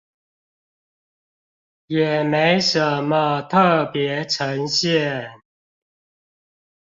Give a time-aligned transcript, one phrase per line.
[1.85, 3.57] 也沒什麼特
[3.93, 5.31] 別呈現